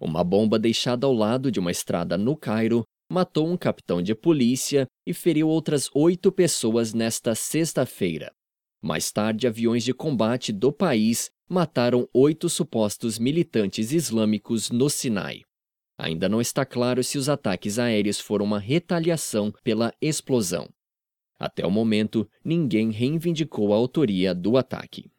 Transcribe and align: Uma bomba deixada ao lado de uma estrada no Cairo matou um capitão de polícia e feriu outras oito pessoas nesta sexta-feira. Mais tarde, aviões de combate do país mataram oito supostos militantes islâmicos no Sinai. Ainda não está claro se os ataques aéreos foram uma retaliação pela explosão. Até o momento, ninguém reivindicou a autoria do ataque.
Uma 0.00 0.22
bomba 0.22 0.58
deixada 0.58 1.06
ao 1.06 1.12
lado 1.12 1.50
de 1.50 1.58
uma 1.58 1.70
estrada 1.70 2.16
no 2.16 2.36
Cairo 2.36 2.84
matou 3.10 3.48
um 3.48 3.56
capitão 3.56 4.02
de 4.02 4.14
polícia 4.14 4.86
e 5.06 5.14
feriu 5.14 5.48
outras 5.48 5.90
oito 5.94 6.30
pessoas 6.30 6.92
nesta 6.92 7.34
sexta-feira. 7.34 8.30
Mais 8.80 9.10
tarde, 9.10 9.46
aviões 9.46 9.82
de 9.82 9.92
combate 9.92 10.52
do 10.52 10.72
país 10.72 11.30
mataram 11.48 12.08
oito 12.12 12.48
supostos 12.48 13.18
militantes 13.18 13.92
islâmicos 13.92 14.70
no 14.70 14.88
Sinai. 14.88 15.42
Ainda 15.98 16.28
não 16.28 16.40
está 16.40 16.64
claro 16.64 17.02
se 17.02 17.18
os 17.18 17.28
ataques 17.28 17.78
aéreos 17.78 18.20
foram 18.20 18.44
uma 18.44 18.60
retaliação 18.60 19.52
pela 19.64 19.92
explosão. 20.00 20.68
Até 21.40 21.66
o 21.66 21.70
momento, 21.70 22.28
ninguém 22.44 22.90
reivindicou 22.90 23.72
a 23.72 23.76
autoria 23.76 24.34
do 24.34 24.56
ataque. 24.56 25.10